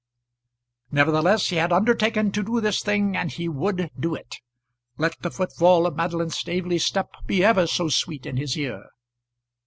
[0.89, 4.37] Nevertheless he had undertaken to do this thing, and he would do it,
[4.97, 8.85] let the footfall of Madeline Staveley's step be ever so sweet in his ear.